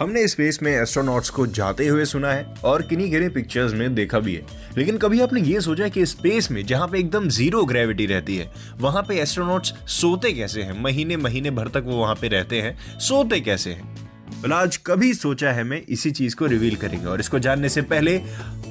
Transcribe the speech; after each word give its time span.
हमने 0.00 0.28
स्पेस 0.28 0.58
में 0.62 0.72
एस्ट्रोनॉट्स 0.72 1.30
को 1.30 1.46
जाते 1.46 1.86
हुए 1.86 2.04
सुना 2.04 2.32
है 2.32 2.54
और 2.64 2.82
किन्हीं 2.82 3.10
गिने 3.10 3.28
पिक्चर्स 3.28 3.72
में 3.72 3.94
देखा 3.94 4.18
भी 4.18 4.34
है। 4.34 4.42
लेकिन 4.78 4.98
कभी 4.98 5.20
आपने 5.20 5.40
ये 5.40 5.60
सोचा 5.60 5.88
कि 5.88 6.06
स्पेस 6.06 6.50
में, 6.50 6.66
जहाँ 6.66 6.88
पे 6.88 6.98
एकदम 6.98 7.28
ज़ीरो 7.28 7.64
ग्रेविटी 7.64 8.06
रहती 8.06 8.36
है, 8.36 8.50
वहाँ 8.78 9.02
पे 9.02 9.20
एस्ट्रोनॉट्स 9.20 9.74
सोते 9.86 10.32
कैसे 10.32 10.62
हैं? 10.62 10.82
महीने 10.82 11.16
महीने 11.16 11.50
भर 11.50 11.68
तक 11.68 11.82
वो 11.86 11.96
वहाँ 11.96 12.14
पे 12.14 12.28
रहते 12.28 12.60
हैं, 12.60 12.98
सोते 12.98 13.40
कैसे 13.40 13.70
हैं? 13.70 14.09
Well, 14.40 14.52
आज 14.52 14.76
कभी 14.76 15.14
सोचा 15.14 15.52
है 15.52 15.64
मैं 15.64 15.82
इसी 15.88 16.10
चीज़ 16.10 16.36
को 16.36 16.46
रिवील 16.46 16.76
करेंगे। 16.76 17.06
और 17.06 17.20
इसको 17.20 17.38
जानने 17.38 17.68
से 17.68 17.82
पहले 17.82 18.22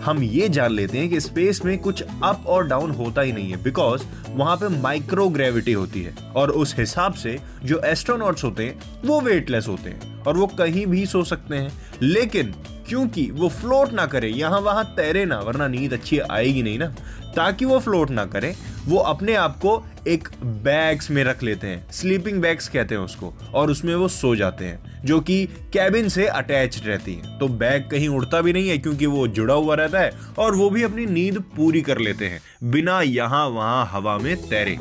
हम 0.04 0.24
ये 0.24 0.50
जान 0.50 0.72
लेते 0.72 0.98
हैं 0.98 1.10
कि 1.10 1.20
स्पेस 1.20 1.62
में 1.66 1.80
कुछ 1.80 2.04
अप 2.24 2.44
और 2.48 2.68
डाउन 2.68 2.92
होता 2.92 3.22
ही 3.22 3.32
नहीं 3.32 3.52
है 3.52 3.64
बिकॉज़ 3.64 4.04
वहाँ 4.30 4.56
पे 4.58 4.68
माइक्रो 4.68 5.30
ग्रेविटी 5.30 5.74
होती 5.74 6.02
है। 6.02 6.16
और 6.36 6.52
उस 6.52 6.76
हिसाब 6.80 7.14
से 7.14 7.40
जो 7.66 7.80
एस्ट्रोनॉट्स 7.80 8.44
होते 8.44 8.66
हैं 8.66 9.02
वो 9.06 9.22
वेटलेस 9.22 9.68
होते 9.68 9.90
हैं। 9.90 10.24
और 10.24 10.38
वो 10.38 10.48
कहीं 10.48 10.86
भी 10.86 11.06
सो 11.06 11.24
सकते 11.24 11.56
हैं। 11.56 11.72
लेकिन 12.02 12.56
क्योंकि 12.90 13.30
वो 13.32 13.50
फ्लोट 13.50 13.94
ना 13.94 14.06
करे, 14.06 14.30
यहाँ 14.30 14.60
वहाँ 14.60 14.84
तैरे 14.98 15.26
ना, 15.26 15.40
वरना 15.40 15.68
नींद 15.68 15.94
अच्छी 15.94 16.20
आएगी 16.20 16.64
नहीं 16.64 16.80
ना। 16.80 16.94
ताकि 17.36 17.66
वो 17.66 17.80
फ्लोट 17.80 18.10
ना 18.10 18.26
करे, 18.26 18.56
वो 18.86 18.98
अपने 18.98 19.34
आप 19.36 19.58
को 19.58 19.84
एक 20.08 20.30
बैग्स 20.44 21.10
में 21.12 21.24
रख 21.24 21.44
लेते 21.44 21.68
हैं 21.68 21.92
स्लीपिंग 21.92 22.42
बैग्स 22.42 22.68
कहते 22.68 22.96
हैं 22.96 23.02
उसको, 23.02 23.34
और 23.54 23.72
उसमें 23.72 23.96
वो 23.96 24.08
सो 24.08 24.36
जाते 24.36 24.66
हैं, 24.66 25.02
जो 25.06 25.20
कि 25.20 25.46
कैबिन 25.74 26.10
से 26.10 26.26
अटैच 26.28 26.82
रहती 26.86 27.14
है। 27.14 27.38
तो 27.40 27.48
बैग 27.48 27.90
कहीं 27.92 28.08
उड़ता 28.10 28.42
भी 28.42 28.54
नहीं 28.54 28.70
है, 28.70 28.78
क्योंकि 28.78 29.06
वो 29.06 29.28
जुड़ा 29.28 29.54
हुआ 29.54 29.76
रहता 29.76 30.00
है, 30.00 30.12
और 30.40 30.56
वो 30.56 30.70
भी 30.70 30.84
अपनी 30.84 31.06
नींद 31.06 31.44
पूरी 31.56 31.82
कर 31.82 31.98
लेते 31.98 32.26
हैं, 32.26 32.42
बिना 32.64 33.02
यहाँ 33.02 33.48
वहाँ 33.48 33.90
हवा 33.92 34.18
में 34.18 34.36
तैरे। 34.50 34.80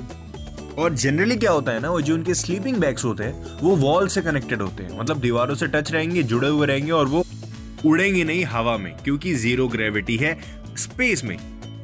और 0.79 0.95
जनरली 0.95 1.37
क्या 1.37 1.51
होता 1.51 1.73
है 1.73 1.81
ना, 1.81 1.91
वो 1.91 2.01
जो 2.01 2.15
उनके 2.15 2.35
स्लीपिंग 2.35 2.77
बैग्स 2.77 3.05
होते 3.05 3.25
हैं, 3.25 3.59
वो 3.63 3.77
वॉल 3.77 4.09
से 4.09 4.23
कनेक्टेड 4.23 4.63
होते 4.63 4.83
हैं 4.83 4.99
मतलब 4.99 5.21
दीवारों 5.21 5.55
से 5.55 5.67
टच 5.67 5.93
रहेंगे, 5.93 6.23
जुड़े 6.23 6.49
हुए 6.49 6.67
रहेंगे, 6.67 6.91
और 6.91 7.07
वो 7.07 7.25
उड़ेंगे 7.85 8.25
नहीं 8.25 8.45
हवा 8.45 8.79
में, 8.79 8.93
क्योंकि 8.97 9.35
ज़ीरो 9.35 9.69
ग्रेविटी 9.69 10.17
है 10.17 10.41
स्पेस 10.77 11.25
में। 11.25 11.37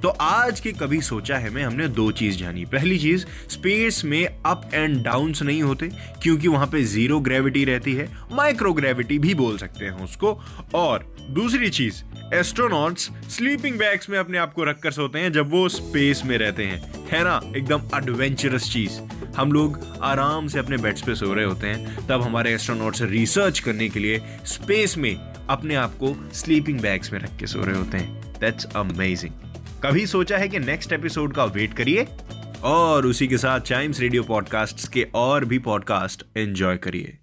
तो 0.02 0.08
आज 0.08 0.60
के 0.60 0.72
कभी 0.72 1.00
सोचा 1.00 1.36
है 1.36 1.50
मैं, 1.50 1.62
हमने 1.62 1.88
दो 1.88 2.12
चीज़ 2.12 2.36
जानी। 2.36 2.64
पहली 2.64 2.98
चीज़ 2.98 3.26
स्पेस 3.50 4.02
में 4.04 4.26
अप 4.46 4.70
एंड 4.74 5.02
डाउन 5.04 5.34
नहीं 5.42 5.62
होते, 5.62 5.90
क्योंकि 6.22 6.48
वहाँ 6.48 6.66
पे 6.66 6.84
ज़ीरो 6.84 7.20
ग्रेविटी 7.20 7.64
रहती 7.64 7.94
है 7.94 8.08
माइक्रो 8.32 8.72
ग्रेविटी 8.72 9.18
भी 9.18 9.34
बोल 9.34 9.58
सकते 9.58 9.84
हैं 9.84 9.92
उसको। 9.92 10.40
और 10.74 11.16
दूसरी 11.30 11.70
चीज़ 11.70 12.02
एस्ट्रोनॉट्स 12.34 13.10
स्लीपिंग 13.28 13.78
बैग्स 13.78 14.10
में 14.10 14.18
अपने 14.18 14.38
आप 14.38 14.52
को 14.52 14.64
रखकर 14.64 14.90
सोते 14.90 15.18
हैं 15.18 15.32
जब 15.32 15.50
वो 15.50 15.68
स्पेस 15.68 16.22
में 16.24 16.38
रहते 16.38 16.64
हैं। 16.64 17.08
है 17.12 17.24
ना? 17.24 17.40
एकदम 17.56 17.82
एडवेंचरस 17.94 18.72
चीज़। 18.72 19.23
हम 19.36 19.52
लोग 19.52 19.98
आराम 20.02 20.48
से 20.48 20.58
अपने 20.58 20.76
बेड्स 20.76 21.02
पे 21.02 21.14
सो 21.14 21.34
रहे 21.34 21.44
होते 21.44 21.66
हैं। 21.66 22.06
तब 22.06 22.22
हमारे 22.22 22.54
एस्ट्रोनॉट्स 22.54 23.02
रिसर्च 23.02 23.58
करने 23.58 23.88
के 23.88 24.00
लिए 24.00 24.22
स्पेस 24.44 24.98
में 24.98 25.16
अपने 25.50 25.74
आप 25.74 25.90
को 25.90 26.30
स्लीपिंग 26.32 26.80
बैग्स 26.80 27.12
में 27.12 27.20
रख 27.20 27.36
के 27.36 27.46
सो 27.46 27.60
रहे 27.60 27.76
होते 27.76 27.98
हैं। 27.98 28.38
दैट्स 28.40 28.64
अमेजिंग 28.64 29.32
कभी 29.84 30.06
सोचा 30.06 30.38
है 30.38 30.48
कि 30.48 30.58
नेक्स्ट 30.58 30.92
एपिसोड 30.92 31.34
का 31.34 31.44
वेट 31.44 31.74
करिए? 31.74 32.06
और 32.62 33.06
उसी 33.06 33.28
के 33.28 33.38
साथ 33.38 33.60
चाइम्स 33.60 34.00
रेडियो 34.00 34.22
पॉडकास्ट 34.22 34.92
के 34.92 35.06
और 35.14 35.44
भी 35.44 35.58
पॉडकास्ट 35.58 36.22
एंजॉय 36.36 36.76
करिए। 36.76 37.18